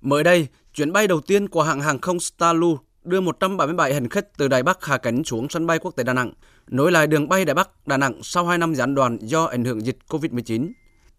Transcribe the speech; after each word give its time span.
Mới 0.00 0.24
đây, 0.24 0.46
chuyến 0.74 0.92
bay 0.92 1.06
đầu 1.06 1.20
tiên 1.20 1.48
của 1.48 1.62
hãng 1.62 1.80
hàng 1.80 1.98
không 1.98 2.20
Starlu 2.20 2.78
đưa 3.04 3.20
177 3.20 3.94
hành 3.94 4.08
khách 4.08 4.38
từ 4.38 4.48
Đài 4.48 4.62
Bắc 4.62 4.84
hạ 4.84 4.98
cánh 4.98 5.24
xuống 5.24 5.48
sân 5.48 5.66
bay 5.66 5.78
quốc 5.78 5.96
tế 5.96 6.04
Đà 6.04 6.12
Nẵng, 6.12 6.32
nối 6.68 6.92
lại 6.92 7.06
đường 7.06 7.28
bay 7.28 7.44
Đài 7.44 7.54
Bắc 7.54 7.86
Đà 7.86 7.96
Nẵng 7.96 8.22
sau 8.22 8.46
2 8.46 8.58
năm 8.58 8.74
gián 8.74 8.94
đoạn 8.94 9.18
do 9.20 9.44
ảnh 9.44 9.64
hưởng 9.64 9.86
dịch 9.86 9.98
COVID-19. 10.08 10.72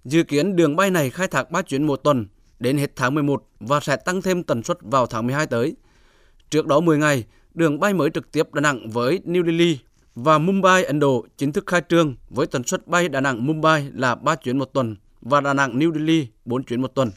Dự 0.05 0.23
kiến 0.23 0.55
đường 0.55 0.75
bay 0.75 0.91
này 0.91 1.09
khai 1.09 1.27
thác 1.27 1.51
3 1.51 1.61
chuyến 1.61 1.83
một 1.83 1.95
tuần 1.95 2.25
đến 2.59 2.77
hết 2.77 2.95
tháng 2.95 3.13
11 3.13 3.43
và 3.59 3.79
sẽ 3.79 3.95
tăng 3.95 4.21
thêm 4.21 4.43
tần 4.43 4.63
suất 4.63 4.77
vào 4.81 5.05
tháng 5.05 5.27
12 5.27 5.47
tới. 5.47 5.75
Trước 6.49 6.67
đó 6.67 6.79
10 6.79 6.97
ngày, 6.97 7.23
đường 7.53 7.79
bay 7.79 7.93
mới 7.93 8.09
trực 8.09 8.31
tiếp 8.31 8.53
Đà 8.53 8.61
Nẵng 8.61 8.89
với 8.89 9.19
New 9.25 9.45
Delhi 9.45 9.79
và 10.15 10.37
Mumbai, 10.37 10.83
Ấn 10.83 10.99
Độ 10.99 11.25
chính 11.37 11.53
thức 11.53 11.63
khai 11.67 11.81
trương 11.89 12.15
với 12.29 12.47
tần 12.47 12.63
suất 12.63 12.87
bay 12.87 13.09
Đà 13.09 13.21
Nẵng 13.21 13.47
Mumbai 13.47 13.89
là 13.93 14.15
3 14.15 14.35
chuyến 14.35 14.57
một 14.57 14.73
tuần 14.73 14.95
và 15.21 15.41
Đà 15.41 15.53
Nẵng 15.53 15.79
New 15.79 15.93
Delhi 15.93 16.27
4 16.45 16.63
chuyến 16.63 16.81
một 16.81 16.95
tuần. 16.95 17.11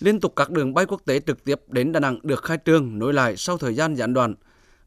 Liên 0.00 0.20
tục 0.20 0.32
các 0.36 0.50
đường 0.50 0.74
bay 0.74 0.86
quốc 0.86 1.00
tế 1.04 1.20
trực 1.26 1.44
tiếp 1.44 1.60
đến 1.68 1.92
Đà 1.92 2.00
Nẵng 2.00 2.18
được 2.22 2.42
khai 2.42 2.58
trương 2.66 2.98
nối 2.98 3.12
lại 3.12 3.36
sau 3.36 3.58
thời 3.58 3.74
gian 3.74 3.94
gián 3.94 4.14
đoạn, 4.14 4.34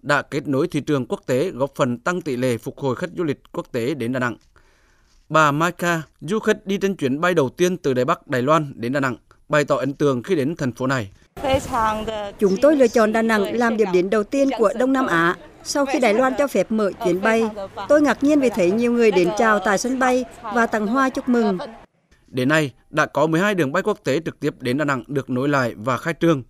đã 0.02 0.22
kết 0.22 0.48
nối 0.48 0.68
thị 0.68 0.82
trường 0.82 1.06
quốc 1.06 1.22
tế 1.26 1.52
góp 1.52 1.76
phần 1.76 1.98
tăng 1.98 2.22
tỷ 2.22 2.36
lệ 2.36 2.58
phục 2.58 2.80
hồi 2.80 2.96
khách 2.96 3.10
du 3.18 3.24
lịch 3.24 3.44
quốc 3.52 3.68
tế 3.72 3.94
đến 3.94 4.14
Đà 4.14 4.20
Nẵng. 4.20 4.38
Bà 5.30 5.52
Maika, 5.52 6.02
du 6.22 6.40
khách 6.40 6.66
đi 6.66 6.78
trên 6.78 6.96
chuyến 6.96 7.22
bay 7.22 7.34
đầu 7.34 7.50
tiên 7.50 7.78
từ 7.78 7.94
Đài 7.94 8.06
Bắc, 8.06 8.28
Đài 8.28 8.42
Loan 8.42 8.74
đến 8.76 8.94
Đà 8.94 9.00
Nẵng, 9.00 9.16
bày 9.50 9.66
tỏ 9.66 9.76
ấn 9.76 9.94
tượng 9.94 10.24
khi 10.24 10.36
đến 10.36 10.56
thành 10.56 10.72
phố 10.72 10.88
này. 10.88 11.12
Chúng 12.40 12.58
tôi 12.62 12.76
lựa 12.76 12.88
chọn 12.88 13.14
Đà 13.14 13.22
Nẵng 13.22 13.58
làm 13.58 13.78
điểm 13.78 13.88
đến 13.94 14.10
đầu 14.10 14.24
tiên 14.24 14.50
của 14.58 14.74
Đông 14.80 14.94
Nam 14.94 15.08
Á. 15.08 15.36
Sau 15.64 15.86
khi 15.86 16.00
Đài 16.00 16.14
Loan 16.14 16.34
cho 16.38 16.48
phép 16.48 16.72
mở 16.72 16.92
chuyến 17.06 17.22
bay, 17.22 17.50
tôi 17.90 18.02
ngạc 18.02 18.24
nhiên 18.24 18.40
vì 18.40 18.50
thấy 18.50 18.72
nhiều 18.72 18.92
người 18.92 19.12
đến 19.12 19.30
chào 19.38 19.60
tại 19.60 19.78
sân 19.78 20.00
bay 20.00 20.26
và 20.42 20.66
tặng 20.66 20.88
hoa 20.88 21.10
chúc 21.10 21.30
mừng. 21.30 21.58
Đến 22.32 22.50
nay, 22.50 22.74
đã 22.90 23.06
có 23.06 23.28
12 23.28 23.56
đường 23.56 23.72
bay 23.72 23.84
quốc 23.84 24.00
tế 24.04 24.20
trực 24.26 24.40
tiếp 24.40 24.56
đến 24.60 24.78
Đà 24.78 24.86
Nẵng 24.86 25.04
được 25.08 25.30
nối 25.30 25.50
lại 25.50 25.76
và 25.78 25.98
khai 25.98 26.14
trương. 26.20 26.44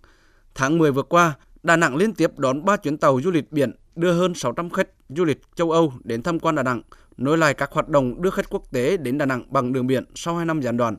Tháng 0.54 0.78
10 0.78 0.92
vừa 0.92 1.02
qua, 1.02 1.34
Đà 1.62 1.76
Nẵng 1.76 1.96
liên 1.96 2.14
tiếp 2.14 2.38
đón 2.38 2.64
3 2.64 2.76
chuyến 2.76 2.98
tàu 2.98 3.20
du 3.24 3.30
lịch 3.30 3.52
biển 3.52 3.72
đưa 3.96 4.12
hơn 4.12 4.34
600 4.34 4.70
khách 4.70 4.88
du 5.08 5.24
lịch 5.24 5.40
châu 5.54 5.70
Âu 5.70 5.92
đến 6.04 6.22
tham 6.22 6.40
quan 6.40 6.54
Đà 6.54 6.62
Nẵng, 6.62 6.82
nối 7.16 7.38
lại 7.38 7.54
các 7.54 7.72
hoạt 7.72 7.88
động 7.88 8.22
đưa 8.22 8.30
khách 8.30 8.50
quốc 8.50 8.62
tế 8.72 8.96
đến 8.96 9.18
Đà 9.18 9.26
Nẵng 9.26 9.52
bằng 9.52 9.72
đường 9.72 9.86
biển 9.86 10.04
sau 10.14 10.36
2 10.36 10.46
năm 10.46 10.60
gián 10.60 10.76
đoạn. 10.76 10.96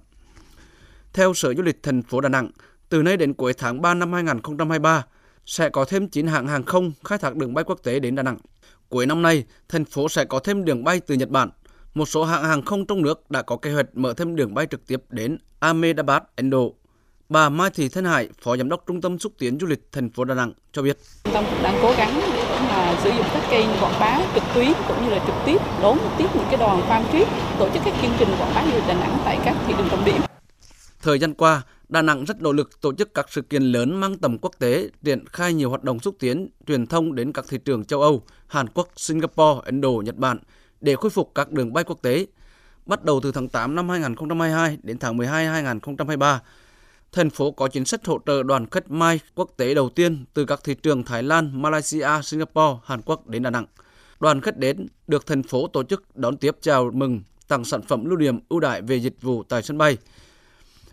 Theo 1.13 1.33
Sở 1.33 1.53
Du 1.53 1.63
lịch 1.63 1.83
thành 1.83 2.01
phố 2.01 2.21
Đà 2.21 2.29
Nẵng, 2.29 2.51
từ 2.89 3.03
nay 3.03 3.17
đến 3.17 3.33
cuối 3.33 3.53
tháng 3.53 3.81
3 3.81 3.93
năm 3.93 4.13
2023 4.13 5.05
sẽ 5.45 5.69
có 5.69 5.85
thêm 5.85 6.07
9 6.07 6.27
hãng 6.27 6.47
hàng 6.47 6.63
không 6.63 6.91
khai 7.03 7.17
thác 7.17 7.35
đường 7.35 7.53
bay 7.53 7.63
quốc 7.63 7.79
tế 7.83 7.99
đến 7.99 8.16
Đà 8.16 8.23
Nẵng. 8.23 8.38
Cuối 8.89 9.05
năm 9.05 9.21
nay, 9.21 9.45
thành 9.69 9.85
phố 9.85 10.09
sẽ 10.09 10.25
có 10.25 10.39
thêm 10.39 10.66
đường 10.66 10.83
bay 10.83 10.99
từ 10.99 11.16
Nhật 11.16 11.29
Bản. 11.29 11.49
Một 11.94 12.06
số 12.06 12.23
hãng 12.23 12.44
hàng 12.44 12.61
không 12.61 12.86
trong 12.86 13.02
nước 13.02 13.31
đã 13.31 13.42
có 13.42 13.58
kế 13.58 13.72
hoạch 13.72 13.86
mở 13.94 14.14
thêm 14.14 14.36
đường 14.36 14.53
bay 14.53 14.67
trực 14.72 14.88
tiếp 14.88 15.03
đến 15.09 15.38
Ahmedabad, 15.59 16.22
Ấn 16.36 16.50
Độ. 16.50 16.75
Bà 17.30 17.50
Mai 17.50 17.70
Thị 17.70 17.89
Thanh 17.89 18.06
Hải, 18.06 18.30
Phó 18.42 18.58
Giám 18.58 18.70
đốc 18.70 18.84
Trung 18.88 19.02
tâm 19.02 19.20
xúc 19.20 19.34
tiến 19.38 19.58
du 19.61 19.67
lịch 19.67 19.88
thành 19.92 20.09
phố 20.09 20.23
Đà 20.23 20.36
Nẵng 20.36 20.53
cho 20.72 20.81
biết. 20.81 20.97
Trung 21.23 21.34
tâm 21.34 21.45
cũng 21.50 21.64
đang 21.64 21.80
cố 21.81 21.94
gắng 21.97 22.22
để 22.23 22.97
sử 23.03 23.09
dụng 23.09 23.25
các 23.34 23.44
kênh 23.52 23.67
quảng 23.81 24.00
bá 24.00 24.19
trực 24.34 24.44
tuyến 24.56 24.72
cũng 24.88 25.03
như 25.03 25.09
là 25.09 25.23
trực 25.28 25.36
tiếp 25.45 25.58
đón 25.81 25.97
tiếp 26.17 26.28
những 26.36 26.45
cái 26.50 26.58
đoàn 26.58 26.81
farm 26.89 27.12
trip, 27.12 27.28
tổ 27.59 27.69
chức 27.73 27.81
các 27.86 27.94
chương 28.02 28.12
trình 28.19 28.30
quảng 28.39 28.52
bá 28.56 28.66
du 28.66 28.72
lịch 28.72 28.88
Đà 28.88 28.94
Nẵng 28.94 29.17
tại 29.25 29.39
các 29.45 29.56
thị 29.67 29.73
trường 29.78 29.88
trọng 29.92 30.06
điểm. 30.06 30.22
Thời 31.02 31.19
gian 31.19 31.34
qua, 31.34 31.62
Đà 31.89 32.02
Nẵng 32.02 32.25
rất 32.25 32.42
nỗ 32.42 32.52
lực 32.52 32.81
tổ 32.81 32.94
chức 32.94 33.14
các 33.14 33.25
sự 33.30 33.42
kiện 33.42 33.64
lớn 33.64 34.00
mang 34.00 34.17
tầm 34.17 34.38
quốc 34.38 34.52
tế, 34.59 34.89
triển 35.03 35.25
khai 35.28 35.53
nhiều 35.53 35.69
hoạt 35.69 35.84
động 35.84 36.00
xúc 36.00 36.16
tiến, 36.19 36.50
truyền 36.67 36.88
thông 36.88 37.16
đến 37.16 37.34
các 37.34 37.45
thị 37.50 37.58
trường 37.66 37.86
châu 37.86 38.02
Âu, 38.02 38.23
Hàn 38.47 38.67
Quốc, 38.69 38.88
Singapore, 38.95 39.62
Ấn 39.66 39.81
Độ, 39.81 40.02
Nhật 40.06 40.16
Bản 40.16 40.38
để 40.81 40.95
khôi 40.95 41.09
phục 41.09 41.31
các 41.35 41.51
đường 41.51 41.73
bay 41.73 41.83
quốc 41.83 42.01
tế. 42.01 42.25
Bắt 42.85 43.03
đầu 43.03 43.19
từ 43.23 43.31
tháng 43.31 43.49
8 43.49 43.75
năm 43.75 43.89
2022 43.89 44.77
đến 44.83 44.97
tháng 44.99 45.17
12 45.17 45.45
2023, 45.45 46.41
thành 47.11 47.29
phố 47.29 47.51
có 47.51 47.67
chính 47.67 47.85
sách 47.85 48.05
hỗ 48.05 48.19
trợ 48.25 48.43
đoàn 48.43 48.69
khách 48.69 48.91
mai 48.91 49.19
quốc 49.35 49.49
tế 49.57 49.73
đầu 49.73 49.89
tiên 49.89 50.25
từ 50.33 50.45
các 50.45 50.59
thị 50.63 50.73
trường 50.73 51.03
Thái 51.03 51.23
Lan, 51.23 51.61
Malaysia, 51.61 52.07
Singapore, 52.23 52.79
Hàn 52.85 53.01
Quốc 53.01 53.27
đến 53.27 53.43
Đà 53.43 53.49
Nẵng. 53.49 53.65
Đoàn 54.19 54.41
khách 54.41 54.57
đến 54.57 54.88
được 55.07 55.25
thành 55.25 55.43
phố 55.43 55.67
tổ 55.67 55.83
chức 55.83 56.15
đón 56.15 56.38
tiếp 56.38 56.57
chào 56.61 56.91
mừng, 56.94 57.22
tặng 57.47 57.66
sản 57.66 57.81
phẩm 57.81 58.06
lưu 58.06 58.17
niệm 58.17 58.39
ưu 58.50 58.59
đãi 58.59 58.81
về 58.81 59.00
dịch 59.00 59.22
vụ 59.22 59.44
tại 59.44 59.63
sân 59.63 59.77
bay. 59.77 59.97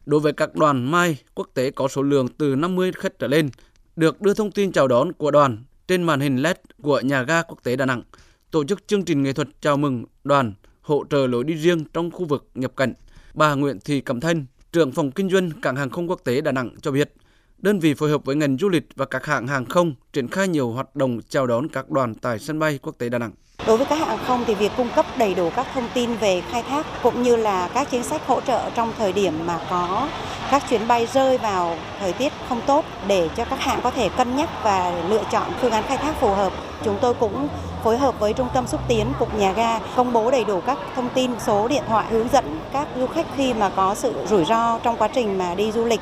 Đối 0.06 0.20
với 0.20 0.32
các 0.32 0.54
đoàn 0.54 0.90
mai 0.90 1.16
quốc 1.34 1.48
tế 1.54 1.70
có 1.70 1.88
số 1.88 2.02
lượng 2.02 2.28
từ 2.28 2.54
50 2.56 2.92
khách 2.92 3.18
trở 3.18 3.26
lên, 3.26 3.50
được 3.96 4.20
đưa 4.20 4.34
thông 4.34 4.50
tin 4.50 4.72
chào 4.72 4.88
đón 4.88 5.12
của 5.12 5.30
đoàn 5.30 5.64
trên 5.88 6.02
màn 6.02 6.20
hình 6.20 6.36
LED 6.36 6.56
của 6.82 7.00
nhà 7.00 7.22
ga 7.22 7.42
quốc 7.42 7.58
tế 7.62 7.76
Đà 7.76 7.86
Nẵng, 7.86 8.02
tổ 8.50 8.64
chức 8.64 8.88
chương 8.88 9.04
trình 9.04 9.22
nghệ 9.22 9.32
thuật 9.32 9.48
chào 9.60 9.76
mừng 9.76 10.04
đoàn, 10.24 10.52
hỗ 10.82 11.04
trợ 11.10 11.26
lối 11.26 11.44
đi 11.44 11.54
riêng 11.54 11.84
trong 11.92 12.10
khu 12.10 12.24
vực 12.24 12.48
nhập 12.54 12.72
cảnh. 12.76 12.94
Bà 13.34 13.54
Nguyễn 13.54 13.78
Thị 13.84 14.00
Cẩm 14.00 14.20
Thanh, 14.20 14.46
trưởng 14.72 14.92
phòng 14.92 15.10
kinh 15.10 15.30
doanh 15.30 15.50
cảng 15.62 15.76
hàng 15.76 15.90
không 15.90 16.10
quốc 16.10 16.20
tế 16.24 16.40
Đà 16.40 16.52
Nẵng 16.52 16.70
cho 16.82 16.90
biết, 16.90 17.12
đơn 17.58 17.78
vị 17.78 17.94
phối 17.94 18.10
hợp 18.10 18.24
với 18.24 18.36
ngành 18.36 18.56
du 18.58 18.68
lịch 18.68 18.84
và 18.96 19.04
các 19.04 19.26
hãng 19.26 19.46
hàng 19.46 19.64
không 19.64 19.94
triển 20.12 20.28
khai 20.28 20.48
nhiều 20.48 20.70
hoạt 20.70 20.96
động 20.96 21.20
chào 21.28 21.46
đón 21.46 21.68
các 21.68 21.90
đoàn 21.90 22.14
tại 22.14 22.38
sân 22.38 22.58
bay 22.58 22.78
quốc 22.82 22.94
tế 22.98 23.08
Đà 23.08 23.18
Nẵng. 23.18 23.32
Đối 23.66 23.76
với 23.76 23.86
các 23.90 23.98
hãng 24.06 24.18
không 24.26 24.44
thì 24.46 24.54
việc 24.54 24.72
cung 24.76 24.88
cấp 24.96 25.06
đầy 25.18 25.34
đủ 25.34 25.50
các 25.56 25.66
thông 25.74 25.88
tin 25.94 26.14
về 26.14 26.42
khai 26.50 26.62
thác 26.62 26.86
cũng 27.02 27.22
như 27.22 27.36
là 27.36 27.70
các 27.74 27.88
chính 27.90 28.02
sách 28.02 28.26
hỗ 28.26 28.40
trợ 28.40 28.70
trong 28.74 28.92
thời 28.98 29.12
điểm 29.12 29.46
mà 29.46 29.60
có 29.70 30.08
các 30.50 30.62
chuyến 30.70 30.88
bay 30.88 31.08
rơi 31.14 31.38
vào 31.38 31.78
thời 32.00 32.12
tiết 32.12 32.32
không 32.48 32.60
tốt 32.66 32.84
để 33.08 33.28
cho 33.36 33.44
các 33.44 33.60
hãng 33.60 33.80
có 33.82 33.90
thể 33.90 34.08
cân 34.08 34.36
nhắc 34.36 34.48
và 34.64 35.04
lựa 35.08 35.24
chọn 35.32 35.52
phương 35.60 35.72
án 35.72 35.84
khai 35.88 35.96
thác 35.96 36.20
phù 36.20 36.34
hợp. 36.34 36.52
Chúng 36.84 36.98
tôi 37.02 37.14
cũng 37.14 37.48
phối 37.84 37.98
hợp 37.98 38.20
với 38.20 38.32
Trung 38.32 38.48
tâm 38.54 38.66
xúc 38.66 38.80
tiến 38.88 39.06
cục 39.18 39.38
nhà 39.38 39.52
ga 39.52 39.78
công 39.96 40.12
bố 40.12 40.30
đầy 40.30 40.44
đủ 40.44 40.60
các 40.60 40.78
thông 40.94 41.08
tin 41.14 41.30
số 41.46 41.68
điện 41.68 41.82
thoại 41.88 42.06
hướng 42.10 42.28
dẫn 42.32 42.44
các 42.72 42.88
du 42.96 43.06
khách 43.06 43.26
khi 43.36 43.54
mà 43.54 43.70
có 43.76 43.94
sự 43.94 44.12
rủi 44.28 44.44
ro 44.44 44.78
trong 44.78 44.96
quá 44.96 45.08
trình 45.14 45.38
mà 45.38 45.54
đi 45.54 45.72
du 45.72 45.84
lịch. 45.84 46.00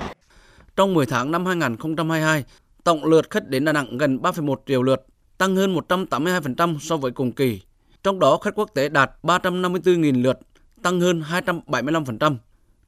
Trong 0.76 0.94
10 0.94 1.06
tháng 1.06 1.30
năm 1.30 1.46
2022, 1.46 2.44
tổng 2.84 3.04
lượt 3.04 3.30
khách 3.30 3.48
đến 3.48 3.64
Đà 3.64 3.72
Nẵng 3.72 3.98
gần 3.98 4.18
3,1 4.18 4.54
triệu 4.66 4.82
lượt, 4.82 5.06
tăng 5.38 5.56
hơn 5.56 5.76
182% 5.76 6.78
so 6.78 6.96
với 6.96 7.10
cùng 7.10 7.32
kỳ. 7.32 7.60
Trong 8.02 8.18
đó 8.18 8.38
khách 8.38 8.54
quốc 8.54 8.70
tế 8.74 8.88
đạt 8.88 9.10
354.000 9.22 10.22
lượt, 10.22 10.38
tăng 10.82 11.00
hơn 11.00 11.22
275%. 11.30 12.36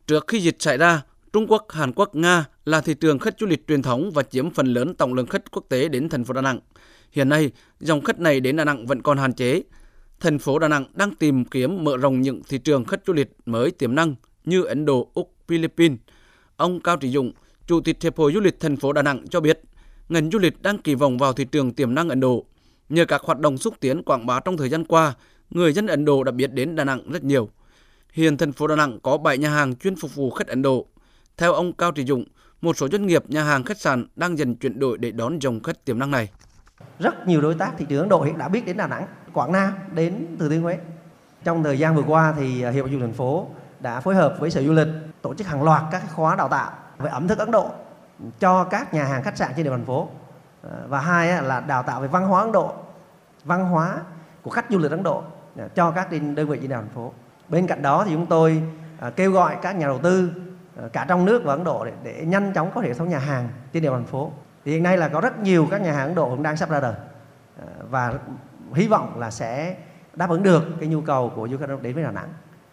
Trước 0.07 0.27
khi 0.27 0.41
dịch 0.41 0.57
xảy 0.59 0.79
ra, 0.79 1.03
Trung 1.33 1.47
Quốc, 1.49 1.67
Hàn 1.73 1.93
Quốc, 1.93 2.15
Nga 2.15 2.45
là 2.65 2.81
thị 2.81 2.95
trường 2.95 3.19
khách 3.19 3.35
du 3.41 3.47
lịch 3.47 3.67
truyền 3.69 3.83
thống 3.83 4.11
và 4.15 4.23
chiếm 4.23 4.51
phần 4.51 4.67
lớn 4.67 4.95
tổng 4.95 5.15
lượng 5.15 5.27
khách 5.27 5.51
quốc 5.51 5.65
tế 5.69 5.89
đến 5.89 6.09
thành 6.09 6.25
phố 6.25 6.35
Đà 6.35 6.41
Nẵng. 6.41 6.61
Hiện 7.13 7.29
nay, 7.29 7.51
dòng 7.81 8.01
khách 8.01 8.21
này 8.21 8.41
đến 8.41 8.57
Đà 8.57 8.65
Nẵng 8.65 8.87
vẫn 8.87 9.03
còn 9.03 9.19
hạn 9.19 9.33
chế. 9.33 9.63
Thành 10.21 10.39
phố 10.39 10.59
Đà 10.59 10.69
Nẵng 10.69 10.85
đang 10.95 11.15
tìm 11.15 11.45
kiếm 11.45 11.85
mở 11.85 11.97
rộng 11.97 12.21
những 12.21 12.43
thị 12.49 12.59
trường 12.59 12.85
khách 12.85 13.01
du 13.07 13.13
lịch 13.13 13.33
mới 13.47 13.71
tiềm 13.71 13.95
năng 13.95 14.15
như 14.45 14.65
Ấn 14.65 14.85
Độ, 14.85 15.11
Úc, 15.15 15.35
Philippines. 15.49 15.99
Ông 16.57 16.81
Cao 16.81 16.97
Trí 16.97 17.11
Dũng, 17.11 17.33
Chủ 17.67 17.81
tịch 17.81 18.03
Hiệp 18.03 18.17
hội 18.17 18.33
Du 18.33 18.41
lịch 18.41 18.61
thành 18.61 18.77
phố 18.77 18.93
Đà 18.93 19.03
Nẵng 19.03 19.29
cho 19.29 19.41
biết, 19.41 19.61
ngành 20.09 20.31
du 20.31 20.39
lịch 20.39 20.63
đang 20.63 20.79
kỳ 20.79 20.95
vọng 20.95 21.19
vào 21.19 21.33
thị 21.33 21.45
trường 21.45 21.73
tiềm 21.73 21.95
năng 21.95 22.09
Ấn 22.09 22.21
Độ. 22.21 22.45
Nhờ 22.89 23.05
các 23.05 23.23
hoạt 23.23 23.39
động 23.39 23.59
xúc 23.59 23.75
tiến 23.81 24.03
quảng 24.03 24.27
bá 24.27 24.41
trong 24.41 24.57
thời 24.57 24.69
gian 24.69 24.85
qua, 24.85 25.15
người 25.51 25.73
dân 25.73 25.87
Ấn 25.87 26.05
Độ 26.05 26.25
đã 26.25 26.33
biết 26.33 26.53
đến 26.53 26.77
Đà 26.77 26.85
Nẵng 26.85 27.11
rất 27.11 27.25
nhiều. 27.25 27.51
Hiện 28.13 28.37
thành 28.37 28.53
phố 28.53 28.67
Đà 28.67 28.77
Nẵng 28.77 29.01
có 29.01 29.17
7 29.17 29.39
nhà 29.39 29.51
hàng 29.51 29.77
chuyên 29.77 29.97
phục 29.97 30.15
vụ 30.15 30.31
khách 30.31 30.49
Ấn 30.49 30.63
Độ. 30.63 30.87
Theo 31.39 31.53
ông 31.53 31.73
Cao 31.73 31.93
Trí 31.93 32.05
Dũng, 32.05 32.25
một 32.63 32.77
số 32.77 32.89
doanh 32.89 33.07
nghiệp 33.07 33.25
nhà 33.29 33.45
hàng 33.45 33.65
khách 33.65 33.79
sạn 33.81 34.07
đang 34.17 34.39
dần 34.39 34.57
chuyển 34.57 34.79
đổi 34.79 34.99
để 34.99 35.11
đón 35.11 35.43
dòng 35.43 35.63
khách 35.63 35.85
tiềm 35.85 35.99
năng 35.99 36.11
này. 36.11 36.29
Rất 36.99 37.27
nhiều 37.27 37.41
đối 37.41 37.55
tác 37.55 37.73
thị 37.79 37.87
trường 37.89 38.01
Ấn 38.01 38.09
Độ 38.09 38.23
hiện 38.23 38.39
đã 38.39 38.49
biết 38.49 38.67
đến 38.67 38.77
Đà 38.77 38.87
Nẵng, 38.87 39.07
Quảng 39.33 39.53
Nam 39.53 39.73
đến 39.93 40.37
Thừa 40.39 40.49
Thiên 40.49 40.63
Huế. 40.63 40.79
Trong 41.45 41.63
thời 41.63 41.79
gian 41.79 41.97
vừa 41.97 42.03
qua 42.03 42.35
thì 42.37 42.63
à, 42.63 42.71
Hiệp 42.71 42.85
hội 42.85 42.93
Du 42.93 42.99
lịch 42.99 43.07
thành 43.07 43.15
phố 43.15 43.47
đã 43.81 44.01
phối 44.01 44.15
hợp 44.15 44.37
với 44.41 44.51
Sở 44.51 44.63
Du 44.63 44.73
lịch 44.73 44.89
tổ 45.23 45.35
chức 45.35 45.47
hàng 45.47 45.63
loạt 45.63 45.83
các 45.91 46.03
khóa 46.15 46.37
đào 46.37 46.49
tạo 46.49 46.73
về 46.99 47.11
ẩm 47.11 47.29
thực 47.29 47.39
Ấn 47.39 47.51
Độ 47.51 47.71
cho 48.41 48.65
các 48.65 48.95
nhà 48.95 49.05
hàng 49.05 49.23
khách 49.23 49.37
sạn 49.37 49.53
trên 49.57 49.65
địa 49.65 49.71
bàn 49.71 49.81
thành 49.81 49.87
phố 49.87 50.09
à, 50.63 50.71
và 50.89 51.01
hai 51.01 51.43
là 51.43 51.61
đào 51.61 51.83
tạo 51.83 52.01
về 52.01 52.09
văn 52.09 52.25
hóa 52.25 52.41
Ấn 52.41 52.53
Độ 52.53 52.73
văn 53.45 53.65
hóa 53.65 54.01
của 54.43 54.51
khách 54.51 54.67
du 54.71 54.79
lịch 54.79 54.91
Ấn 54.91 55.03
Độ 55.03 55.23
à, 55.59 55.69
cho 55.75 55.91
các 55.91 56.13
đơn 56.13 56.49
vị 56.49 56.59
trên 56.61 56.69
địa 56.69 56.75
bàn 56.77 56.85
thành 56.87 56.95
phố 56.95 57.13
bên 57.49 57.67
cạnh 57.67 57.83
đó 57.83 58.05
thì 58.05 58.13
chúng 58.13 58.27
tôi 58.27 58.63
kêu 59.17 59.33
gọi 59.33 59.57
các 59.63 59.77
nhà 59.77 59.87
đầu 59.87 59.99
tư 59.99 60.33
Ờ, 60.79 60.89
cả 60.89 61.05
trong 61.09 61.25
nước 61.25 61.43
và 61.45 61.55
Ấn 61.55 61.65
Độ 61.65 61.85
để, 61.85 61.93
để 62.03 62.25
nhanh 62.27 62.53
chóng 62.53 62.71
có 62.75 62.81
hệ 62.81 62.95
thống 62.95 63.09
nhà 63.09 63.19
hàng 63.19 63.49
trên 63.73 63.83
địa 63.83 63.91
bàn 63.91 64.03
thành 64.03 64.13
phố. 64.13 64.33
Thì 64.65 64.73
hiện 64.73 64.83
nay 64.83 64.97
là 64.97 65.09
có 65.09 65.21
rất 65.21 65.39
nhiều 65.39 65.69
các 65.71 65.81
nhà 65.81 65.93
hàng 65.93 66.07
Ấn 66.07 66.15
Độ 66.15 66.31
cũng 66.31 66.43
đang 66.43 66.57
sắp 66.57 66.71
ra 66.71 66.81
đời. 66.81 66.95
Ờ, 67.61 67.67
và 67.91 68.15
hy 68.75 68.89
vọng 68.89 69.19
là 69.19 69.31
sẽ 69.31 69.77
đáp 70.15 70.31
ứng 70.31 70.43
được 70.43 70.63
cái 70.81 70.89
nhu 70.89 71.01
cầu 71.01 71.33
của 71.37 71.49
du 71.49 71.59
khách 71.59 71.83
đến 71.83 71.95
với 71.95 72.05
Đà 72.05 72.11
Nẵng. 72.11 72.29